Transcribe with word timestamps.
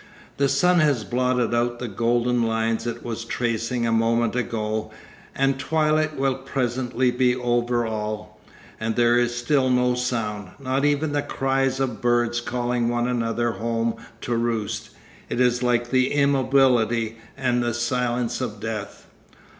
The 0.37 0.49
sun 0.49 0.79
has 0.79 1.03
blotted 1.03 1.53
out 1.53 1.77
the 1.77 1.87
golden 1.87 2.41
lines 2.41 2.87
it 2.87 3.05
was 3.05 3.23
tracing 3.23 3.85
a 3.85 3.91
moment 3.91 4.35
ago, 4.35 4.89
and 5.35 5.59
twilight 5.59 6.17
will 6.17 6.39
presently 6.39 7.11
be 7.11 7.35
over 7.35 7.85
all, 7.85 8.41
and 8.79 8.95
there 8.95 9.15
is 9.19 9.35
still 9.35 9.69
no 9.69 9.93
sound, 9.93 10.53
not 10.57 10.83
even 10.85 11.11
the 11.11 11.21
cries 11.21 11.79
of 11.79 12.01
birds 12.01 12.41
calling 12.41 12.89
one 12.89 13.07
another 13.07 13.51
home 13.51 13.93
to 14.21 14.35
roost; 14.35 14.89
it 15.29 15.39
is 15.39 15.61
like 15.61 15.91
the 15.91 16.11
immobility 16.11 17.19
and 17.37 17.63
silence 17.75 18.41
of 18.41 18.59
death. 18.59 19.05